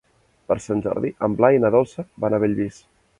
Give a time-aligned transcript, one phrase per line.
[0.51, 2.81] Per Sant Jordi en Blai i na Dolça van a Bellvís.